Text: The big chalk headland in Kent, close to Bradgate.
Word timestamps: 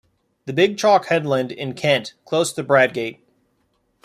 The 0.47 0.53
big 0.53 0.79
chalk 0.79 1.09
headland 1.09 1.51
in 1.51 1.75
Kent, 1.75 2.15
close 2.25 2.51
to 2.53 2.63
Bradgate. 2.63 3.19